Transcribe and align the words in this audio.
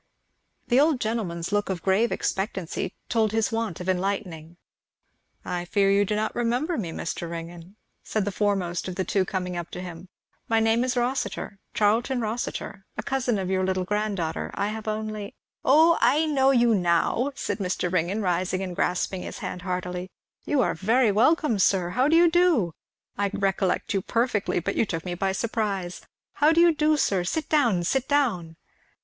The 0.69 0.79
old 0.79 0.99
gentleman's 0.99 1.51
look 1.51 1.69
of 1.69 1.83
grave 1.83 2.11
expectancy 2.11 2.95
told 3.07 3.31
his 3.33 3.51
want 3.51 3.79
of 3.79 3.87
enlightening. 3.87 4.57
"I 5.45 5.63
fear 5.65 5.91
you 5.91 6.05
do 6.05 6.15
not 6.15 6.33
remember 6.33 6.75
me, 6.75 6.91
Mr. 6.91 7.29
Ringgan," 7.29 7.75
said 8.01 8.25
the 8.25 8.31
foremost 8.31 8.87
of 8.87 8.95
the 8.95 9.03
two 9.03 9.25
coming 9.25 9.55
up 9.55 9.69
to 9.69 9.79
him, 9.79 10.09
"my 10.47 10.59
name 10.59 10.83
is 10.83 10.97
Rossitur 10.97 11.59
Charlton 11.75 12.19
Rossitur 12.19 12.83
a 12.97 13.03
cousin 13.03 13.37
of 13.37 13.51
your 13.51 13.63
little 13.63 13.83
grand 13.83 14.17
daughter. 14.17 14.49
I 14.55 14.69
have 14.69 14.87
only" 14.87 15.35
"O 15.63 15.99
I 16.01 16.25
know 16.25 16.49
you 16.49 16.73
now!" 16.73 17.31
said 17.35 17.59
Mr. 17.59 17.91
Ringgan, 17.93 18.23
rising 18.23 18.63
and 18.63 18.75
grasping 18.75 19.21
his 19.21 19.37
hand 19.37 19.61
heartily, 19.61 20.09
"you 20.45 20.61
are 20.61 20.73
very 20.73 21.11
welcome, 21.11 21.59
sir. 21.59 21.89
How 21.91 22.07
do 22.07 22.15
you 22.15 22.27
do? 22.27 22.73
I 23.19 23.29
recollect 23.31 23.93
you 23.93 24.01
perfectly, 24.01 24.59
but 24.59 24.75
you 24.75 24.83
took 24.83 25.05
me 25.05 25.13
by 25.13 25.31
surprise. 25.31 26.01
How 26.41 26.51
do 26.51 26.59
you 26.59 26.73
do, 26.73 26.97
sir? 26.97 27.23
Sit 27.23 27.47
down 27.49 27.83
sit 27.83 28.07
down." 28.07 28.55